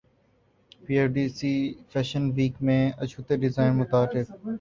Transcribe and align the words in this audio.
پی 0.83 0.93
F 0.97 1.09
D 1.15 1.25
C 1.37 1.51
fashion 1.91 2.23
week 2.35 2.53
میں 2.65 2.81
اچھوتے 3.03 3.33
design 3.41 3.73
متعارف 3.79 4.27